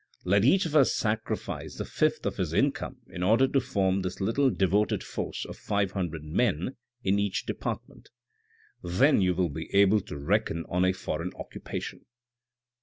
[0.25, 4.19] Let each of us sacrifice the fifth of his income in order to form this
[4.19, 8.09] little devoted force of five hundred men in each department.
[8.81, 12.07] Then you will be able to reckon on a foreign occupation.